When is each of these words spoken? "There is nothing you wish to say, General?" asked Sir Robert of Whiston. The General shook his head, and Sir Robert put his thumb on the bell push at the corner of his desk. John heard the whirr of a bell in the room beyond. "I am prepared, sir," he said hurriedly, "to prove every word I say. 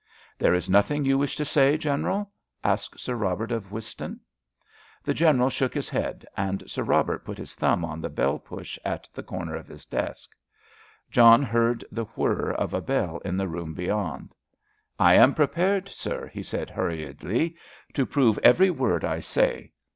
"There 0.39 0.55
is 0.55 0.67
nothing 0.67 1.05
you 1.05 1.15
wish 1.15 1.35
to 1.35 1.45
say, 1.45 1.77
General?" 1.77 2.31
asked 2.63 2.99
Sir 2.99 3.13
Robert 3.13 3.51
of 3.51 3.71
Whiston. 3.71 4.19
The 5.03 5.13
General 5.13 5.51
shook 5.51 5.75
his 5.75 5.89
head, 5.89 6.25
and 6.35 6.63
Sir 6.67 6.81
Robert 6.81 7.23
put 7.23 7.37
his 7.37 7.53
thumb 7.53 7.85
on 7.85 8.01
the 8.01 8.09
bell 8.09 8.39
push 8.39 8.79
at 8.83 9.07
the 9.13 9.21
corner 9.21 9.55
of 9.55 9.67
his 9.67 9.85
desk. 9.85 10.31
John 11.11 11.43
heard 11.43 11.85
the 11.91 12.05
whirr 12.15 12.51
of 12.51 12.73
a 12.73 12.81
bell 12.81 13.19
in 13.19 13.37
the 13.37 13.47
room 13.47 13.75
beyond. 13.75 14.33
"I 14.97 15.13
am 15.13 15.35
prepared, 15.35 15.87
sir," 15.87 16.25
he 16.33 16.41
said 16.41 16.71
hurriedly, 16.71 17.55
"to 17.93 18.03
prove 18.07 18.39
every 18.39 18.71
word 18.71 19.05
I 19.05 19.19
say. 19.19 19.71